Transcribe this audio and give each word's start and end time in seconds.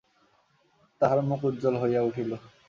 তাঁহার 1.01 1.19
মুখ 1.23 1.41
উজ্জ্বল 1.43 1.75
হইয়া 1.81 2.01
উঠিল। 2.01 2.31